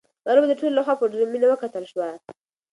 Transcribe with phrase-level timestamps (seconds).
[0.25, 2.07] دا لوبه د ټولو لخوا په ډېره مینه وکتل شوه.